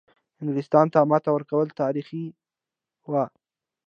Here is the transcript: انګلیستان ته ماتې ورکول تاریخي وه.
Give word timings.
انګلیستان 0.41 0.85
ته 0.93 0.99
ماتې 1.09 1.29
ورکول 1.33 1.67
تاریخي 1.81 2.23
وه. 3.11 3.23